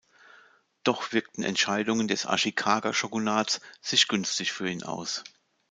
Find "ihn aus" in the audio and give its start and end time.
4.67-5.23